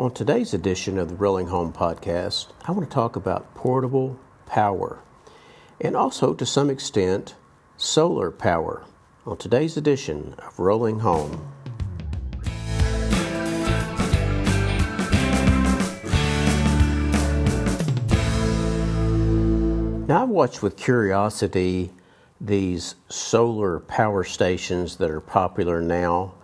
[0.00, 4.98] On today's edition of the Rolling Home Podcast, I want to talk about portable power
[5.78, 7.34] and also, to some extent,
[7.76, 8.86] solar power.
[9.26, 11.52] On today's edition of Rolling Home.
[20.08, 21.90] Now, I've watched with curiosity
[22.40, 26.36] these solar power stations that are popular now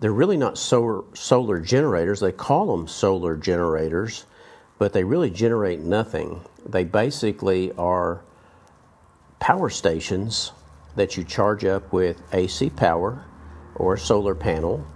[0.00, 2.20] they're really not solar, solar generators.
[2.20, 4.24] They call them solar generators,
[4.78, 6.40] but they really generate nothing.
[6.66, 8.22] They basically are
[9.40, 10.52] power stations
[10.96, 13.24] that you charge up with AC power
[13.74, 14.86] or a solar panel,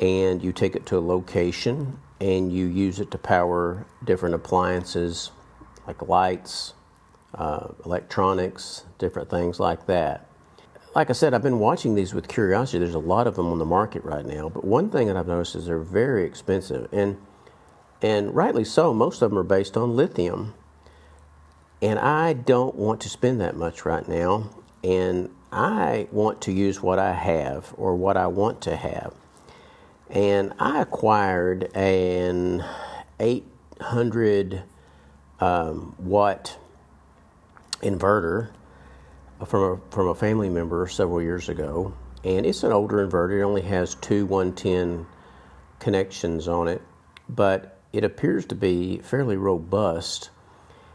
[0.00, 5.32] and you take it to a location and you use it to power different appliances
[5.86, 6.72] like lights,
[7.34, 10.29] uh, electronics, different things like that
[10.94, 12.78] like I said, I've been watching these with curiosity.
[12.78, 15.28] There's a lot of them on the market right now, but one thing that I've
[15.28, 17.18] noticed is they're very expensive, and
[18.02, 18.92] and rightly so.
[18.92, 20.54] Most of them are based on lithium,
[21.80, 24.50] and I don't want to spend that much right now,
[24.82, 29.14] and I want to use what I have or what I want to have,
[30.08, 32.64] and I acquired an
[33.20, 34.64] 800
[35.38, 36.58] um, watt
[37.80, 38.50] inverter
[39.46, 43.40] from a, from a family member several years ago, and it's an older inverter.
[43.40, 45.06] It only has two 110
[45.78, 46.82] connections on it,
[47.28, 50.30] but it appears to be fairly robust.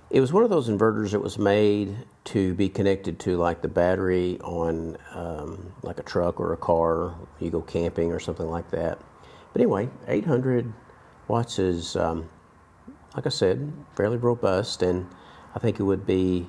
[0.10, 3.68] It was one of those inverters that was made to be connected to like the
[3.68, 7.16] battery on um, like a truck or a car.
[7.40, 9.00] You go camping or something like that.
[9.52, 10.72] But anyway, 800
[11.28, 12.30] watts is, um,
[13.16, 15.08] like I said, fairly robust, and
[15.56, 16.48] I think it would be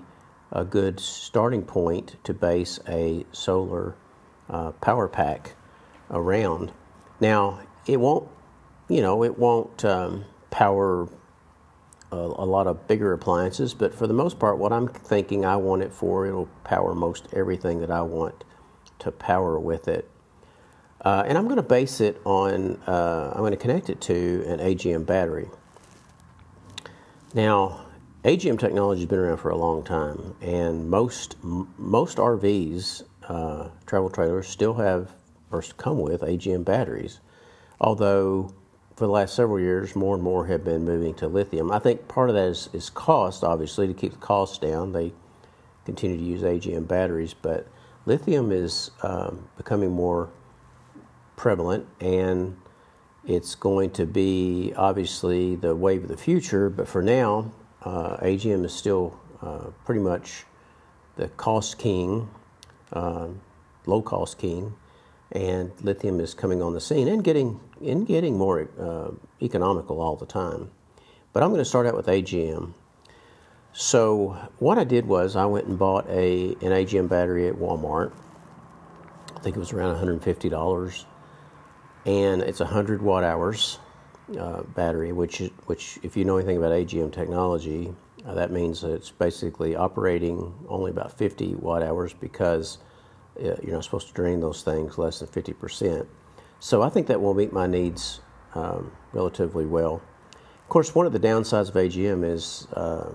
[0.53, 3.95] a good starting point to base a solar
[4.49, 5.55] uh, power pack
[6.11, 6.73] around.
[7.21, 8.29] Now, it won't,
[8.89, 11.09] you know, it won't um, power
[12.13, 15.57] a, a, lot of bigger appliances, but for the most part, what I'm thinking I
[15.57, 18.45] want it for, it'll power most everything that I want
[19.01, 20.09] to power with it.
[21.05, 24.45] Uh, and I'm going to base it on, uh, I'm going to connect it to
[24.47, 25.49] an AGM battery.
[27.35, 27.86] Now,
[28.27, 34.11] AGM technology has been around for a long time, and most most RVs, uh, travel
[34.11, 35.13] trailers, still have
[35.53, 37.21] or come with AGM batteries.
[37.81, 38.53] Although
[38.97, 41.71] for the last several years, more and more have been moving to lithium.
[41.71, 44.91] I think part of that is, is cost, obviously, to keep the costs down.
[44.91, 45.13] They
[45.85, 47.69] continue to use AGM batteries, but
[48.07, 50.31] lithium is um, becoming more
[51.37, 52.57] prevalent and
[53.25, 56.69] it's going to be obviously the wave of the future.
[56.69, 57.53] But for now,
[57.87, 60.45] uh, AGM is still uh, pretty much
[61.15, 62.29] the cost king,
[62.93, 63.29] uh,
[63.87, 64.75] low cost king,
[65.31, 69.11] and lithium is coming on the scene and getting and getting more uh,
[69.41, 70.71] economical all the time.
[71.33, 72.73] But I'm going to start out with AGM.
[73.73, 78.13] So what I did was I went and bought a an AGM battery at Walmart.
[79.37, 81.07] I think it was around 150 dollars,
[82.05, 83.79] and it's 100 watt hours
[84.39, 87.95] uh, battery, which which if you know anything about AGM technology,
[88.27, 92.79] uh, that means that it's basically operating only about 50 watt hours because
[93.39, 96.09] uh, you're not supposed to drain those things less than 50 percent.
[96.59, 98.21] So I think that will meet my needs
[98.55, 100.03] um, relatively well.
[100.35, 103.13] Of course, one of the downsides of AGM is uh,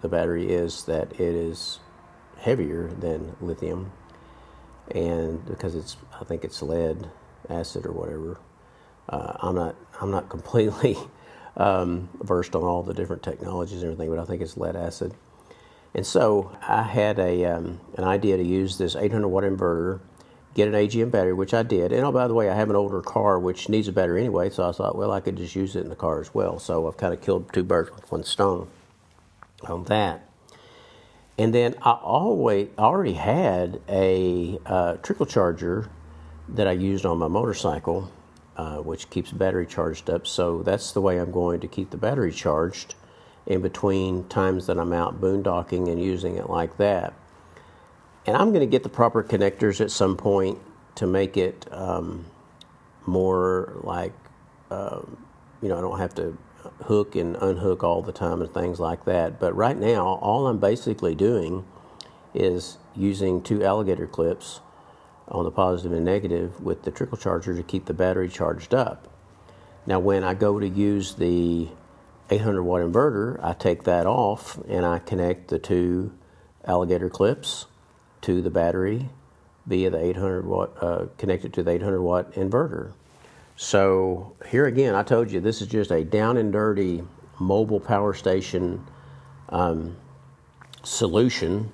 [0.00, 1.80] the battery is that it is
[2.38, 3.92] heavier than lithium,
[4.94, 7.10] and because it's I think it's lead
[7.50, 8.38] acid or whatever
[9.08, 10.96] uh, I'm not I'm not completely
[11.56, 15.14] um, versed on all the different technologies and everything, but I think it's lead acid.
[15.94, 20.00] And so I had a um, an idea to use this 800 watt inverter,
[20.54, 21.90] get an AGM battery, which I did.
[21.90, 24.50] And oh, by the way, I have an older car which needs a battery anyway,
[24.50, 26.58] so I thought, well, I could just use it in the car as well.
[26.58, 28.68] So I've kind of killed two birds with one stone
[29.62, 30.28] on that.
[31.38, 35.88] And then I always already had a uh, trickle charger
[36.48, 38.10] that I used on my motorcycle
[38.56, 40.26] uh, which keeps the battery charged up.
[40.26, 42.94] So that's the way I'm going to keep the battery charged
[43.46, 47.14] in between times that I'm out boondocking and using it like that.
[48.26, 50.58] And I'm going to get the proper connectors at some point
[50.96, 52.26] to make it um,
[53.04, 54.12] more like,
[54.70, 55.00] uh,
[55.62, 56.36] you know, I don't have to
[56.82, 59.38] hook and unhook all the time and things like that.
[59.38, 61.64] But right now, all I'm basically doing
[62.34, 64.60] is using two alligator clips
[65.28, 69.08] on the positive and negative with the trickle charger to keep the battery charged up.
[69.86, 71.68] Now, when I go to use the
[72.30, 76.12] 800 watt inverter, I take that off and I connect the two
[76.64, 77.66] alligator clips
[78.22, 79.08] to the battery
[79.66, 82.92] via the 800 watt, uh, connected to the 800 watt inverter.
[83.56, 87.02] So here again, I told you this is just a down and dirty
[87.38, 88.84] mobile power station
[89.48, 89.96] um,
[90.82, 91.72] solution,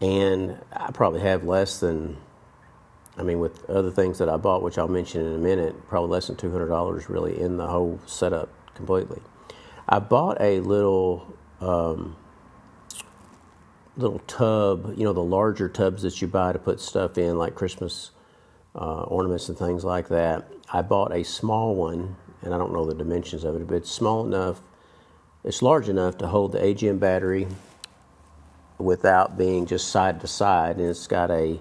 [0.00, 2.16] and I probably have less than,
[3.18, 6.10] I mean, with other things that I bought, which I'll mention in a minute, probably
[6.10, 9.20] less than two hundred dollars really in the whole setup completely.
[9.88, 11.34] I bought a little.
[11.60, 12.16] Um,
[13.98, 17.54] little tub, you know, the larger tubs that you buy to put stuff in, like
[17.54, 18.12] Christmas
[18.74, 20.48] uh, ornaments and things like that.
[20.72, 23.90] I bought a small one, and I don't know the dimensions of it, but it's
[23.90, 24.60] small enough,
[25.44, 27.48] it's large enough to hold the AGM battery
[28.78, 31.60] without being just side to side, and it's got a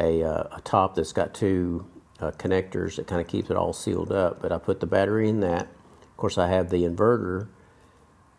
[0.00, 1.86] a, uh, a top that's got two
[2.20, 4.40] uh, connectors that kind of keeps it all sealed up.
[4.42, 5.68] But I put the battery in that.
[6.02, 7.48] Of course, I have the inverter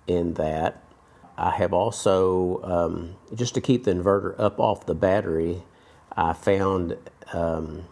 [0.08, 0.84] in that.
[1.38, 5.64] I have also, um, just to keep the inverter up off the battery,
[6.16, 6.98] I found
[7.34, 7.86] um,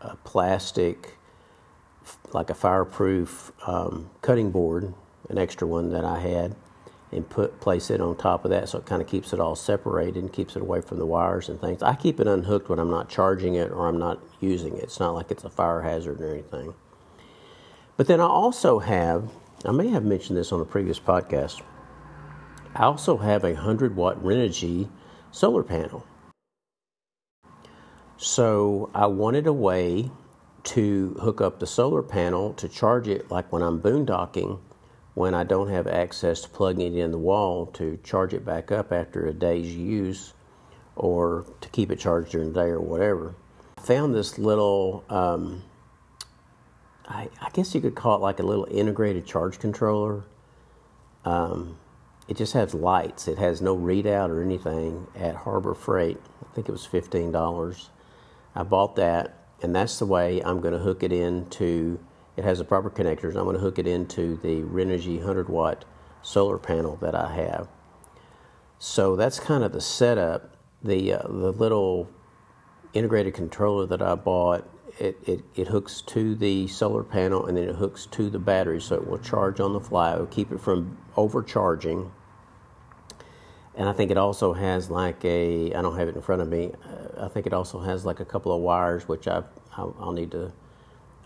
[0.00, 1.16] a plastic,
[2.32, 4.94] like a fireproof um, cutting board,
[5.28, 6.54] an extra one that I had,
[7.12, 9.54] and put place it on top of that so it kind of keeps it all
[9.54, 11.82] separated and keeps it away from the wires and things.
[11.82, 14.84] I keep it unhooked when I'm not charging it or I'm not using it.
[14.84, 16.74] It's not like it's a fire hazard or anything.
[17.98, 19.30] But then I also have,
[19.64, 21.60] I may have mentioned this on a previous podcast.
[22.74, 24.88] I also have a 100 watt Renogy
[25.30, 26.06] solar panel.
[28.16, 30.10] So I wanted a way
[30.64, 34.60] to hook up the solar panel to charge it like when I'm boondocking
[35.14, 38.72] when I don't have access to plugging it in the wall to charge it back
[38.72, 40.32] up after a day's use
[40.96, 43.34] or to keep it charged during the day or whatever.
[43.78, 45.62] I found this little, um,
[47.06, 50.24] I, I, guess you could call it like a little integrated charge controller.
[51.24, 51.78] Um,
[52.28, 53.28] it just has lights.
[53.28, 56.18] It has no readout or anything at Harbor Freight.
[56.40, 57.88] I think it was $15.
[58.54, 61.98] I bought that, and that's the way I'm going to hook it into.
[62.36, 63.36] It has the proper connectors.
[63.36, 65.84] I'm going to hook it into the Renogy 100 watt
[66.22, 67.68] solar panel that I have.
[68.78, 70.56] So that's kind of the setup.
[70.82, 72.10] The uh, the little
[72.92, 74.68] integrated controller that I bought,
[74.98, 78.80] it, it, it hooks to the solar panel and then it hooks to the battery
[78.80, 80.14] so it will charge on the fly.
[80.14, 82.10] It will keep it from overcharging
[83.74, 86.48] and I think it also has like a I don't have it in front of
[86.48, 86.72] me.
[86.84, 89.46] Uh, I think it also has like a couple of wires, which I've,
[89.76, 90.52] I'll, I'll need to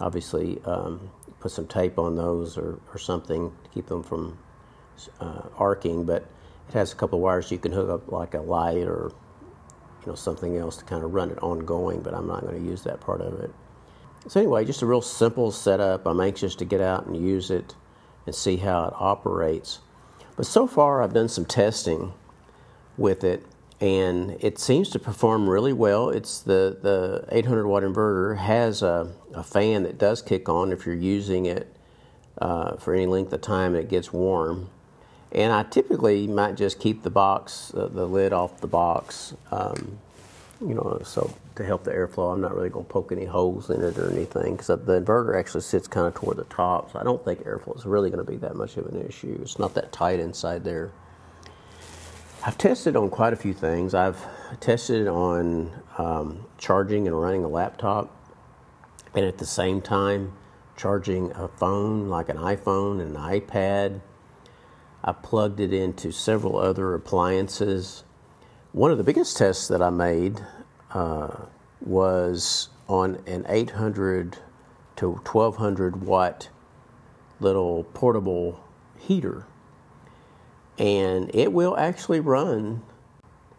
[0.01, 1.11] obviously um,
[1.41, 4.39] put some tape on those or, or something to keep them from
[5.21, 6.05] uh, arcing.
[6.05, 6.27] But
[6.69, 9.13] it has a couple of wires you can hook up like a light or
[10.01, 12.01] you know something else to kind of run it ongoing.
[12.01, 13.51] But I'm not going to use that part of it.
[14.29, 16.07] So anyway, just a real simple setup.
[16.07, 17.75] I'm anxious to get out and use it
[18.27, 19.81] and see how it operates.
[20.37, 22.13] But so far, I've done some testing
[22.99, 23.47] with it,
[23.81, 26.09] and it seems to perform really well.
[26.09, 30.87] It's the, the 800 watt inverter has a, a fan that does kick on if
[30.87, 31.75] you're using it
[32.39, 34.71] uh, for any length of time and it gets warm.
[35.33, 39.99] And I typically might just keep the box, uh, the lid off the box, um,
[40.61, 42.33] you know, so to help the airflow.
[42.33, 45.39] I'm not really going to poke any holes in it or anything because the inverter
[45.39, 48.25] actually sits kind of toward the top, so I don't think airflow is really going
[48.25, 49.39] to be that much of an issue.
[49.43, 50.93] It's not that tight inside there.
[52.47, 53.93] I've tested on quite a few things.
[53.93, 54.25] I've
[54.61, 58.09] tested on um, charging and running a laptop,
[59.17, 60.33] and at the same time,
[60.77, 64.01] charging a phone like an iPhone and an iPad.
[65.03, 68.05] I plugged it into several other appliances.
[68.71, 70.41] One of the biggest tests that I made
[70.93, 71.47] uh,
[71.81, 74.39] was on an 800
[74.95, 76.51] to 1200 watt
[77.41, 78.63] little portable
[78.97, 79.47] heater
[80.79, 82.83] and it will actually run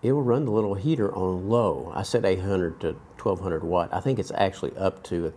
[0.01, 1.91] it will run the little heater on low.
[1.95, 2.87] I said 800 to
[3.19, 3.89] 1200 watt.
[3.91, 5.33] I think it's actually up to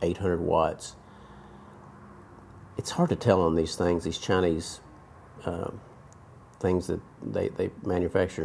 [0.00, 0.94] 800 watts.
[2.76, 4.80] It's hard to tell on these things these chinese
[5.44, 5.70] uh,
[6.60, 7.70] things that they, they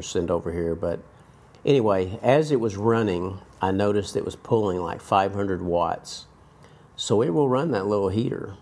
[0.01, 0.99] send over here but
[1.65, 6.25] anyway as it was running i noticed it was pulling like 500 watts.
[6.95, 8.55] So it will run that little heater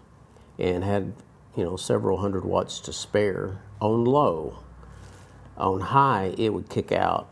[0.59, 1.13] and had
[1.55, 4.59] you know several hundred watts to spare on low.
[5.57, 7.27] On high, it would kick out.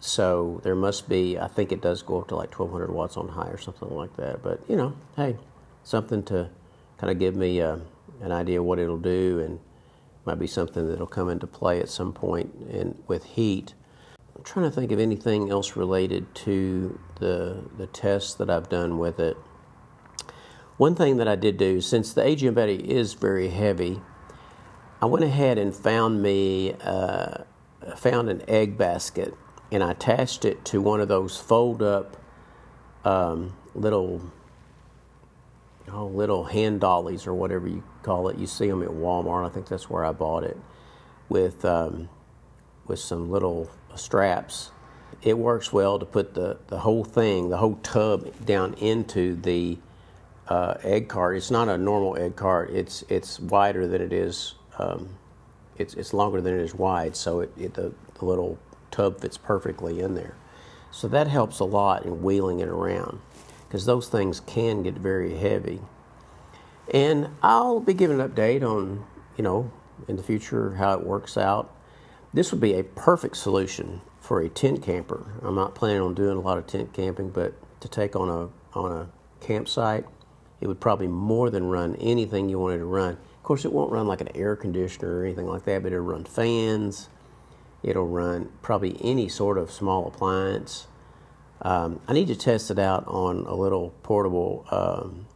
[0.00, 3.28] So there must be, I think it does go up to like 1200 watts on
[3.28, 4.42] high or something like that.
[4.42, 5.36] But, you know, hey,
[5.82, 6.50] something to
[6.98, 7.78] kind of give me uh,
[8.20, 9.58] an idea what it'll do and
[10.24, 13.74] might be something that'll come into play at some point in, with heat.
[14.36, 18.98] I'm trying to think of anything else related to the, the tests that I've done
[18.98, 19.36] with it.
[20.76, 24.00] One thing that I did do, since the AGM battery is very heavy,
[25.00, 27.44] I went ahead and found me uh,
[27.96, 29.34] found an egg basket
[29.70, 32.16] and I attached it to one of those fold up
[33.04, 34.32] um, little
[35.90, 38.38] oh, little hand dollies or whatever you call it.
[38.38, 39.46] You see them at Walmart.
[39.46, 40.56] I think that's where I bought it
[41.28, 42.08] with um,
[42.86, 44.70] with some little straps.
[45.22, 49.78] It works well to put the, the whole thing, the whole tub, down into the
[50.46, 51.36] uh, egg cart.
[51.36, 52.70] It's not a normal egg cart.
[52.70, 54.54] It's it's wider than it is.
[54.78, 55.10] Um,
[55.76, 58.58] it's it's longer than it is wide, so it, it the, the little
[58.90, 60.34] tub fits perfectly in there.
[60.90, 63.20] So that helps a lot in wheeling it around
[63.66, 65.80] because those things can get very heavy.
[66.92, 69.04] And I'll be giving an update on,
[69.36, 69.70] you know,
[70.08, 71.74] in the future how it works out.
[72.32, 75.26] This would be a perfect solution for a tent camper.
[75.42, 78.78] I'm not planning on doing a lot of tent camping, but to take on a
[78.78, 79.08] on a
[79.44, 80.04] campsite,
[80.60, 83.18] it would probably more than run anything you wanted to run.
[83.38, 86.04] Of course, it won't run like an air conditioner or anything like that, but it'll
[86.04, 87.08] run fans.
[87.82, 90.86] It'll run probably any sort of small appliance.
[91.62, 95.26] Um, I need to test it out on a little portable um,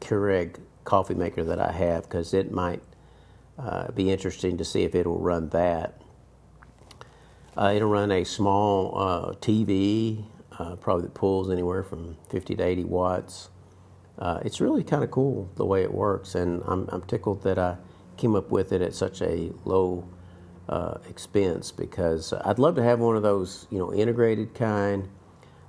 [0.00, 2.82] Keurig coffee maker that I have because it might
[3.58, 6.00] uh, be interesting to see if it'll run that.
[7.56, 10.24] Uh, it'll run a small uh, TV,
[10.58, 13.50] uh, probably that pulls anywhere from 50 to 80 watts.
[14.18, 17.58] Uh, it's really kind of cool the way it works, and I'm, I'm, tickled that
[17.58, 17.76] I
[18.16, 20.08] came up with it at such a low
[20.68, 25.08] uh, expense because I'd love to have one of those, you know, integrated kind.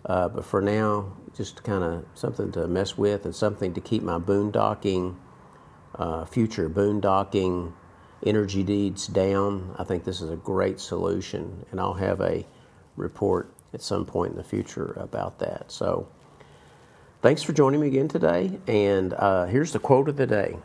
[0.04, 4.18] but for now, just kind of something to mess with and something to keep my
[4.18, 5.16] boondocking,
[6.28, 7.74] future boondocking
[8.26, 12.46] energy needs down, I think this is a great solution, and I'll have a
[12.96, 15.72] report at some point in the future about that.
[15.72, 16.08] So,
[17.22, 20.58] thanks for joining me again today, and uh, here's the quote of the day.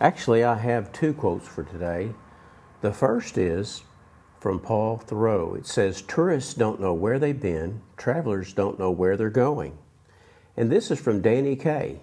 [0.00, 2.12] Actually, I have two quotes for today.
[2.82, 3.82] The first is
[4.40, 5.56] from Paul Theroux.
[5.56, 9.78] It says, Tourists don't know where they've been, travelers don't know where they're going.
[10.56, 12.00] And this is from Danny Kaye.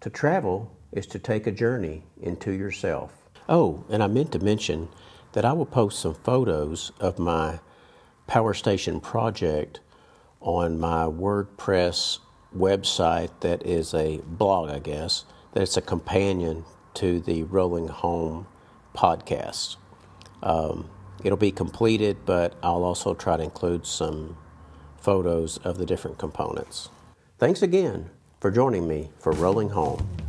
[0.00, 3.12] To travel is to take a journey into yourself.
[3.48, 4.88] Oh, and I meant to mention
[5.32, 7.58] that I will post some photos of my
[8.26, 9.80] power station project
[10.40, 12.20] on my WordPress
[12.56, 16.64] website that is a blog, I guess, that it's a companion
[16.94, 18.46] to the Rolling Home
[18.94, 19.76] podcast.
[20.42, 20.90] Um,
[21.22, 24.36] it'll be completed, but I'll also try to include some
[24.96, 26.90] photos of the different components.
[27.38, 30.27] Thanks again for joining me for Rolling Home.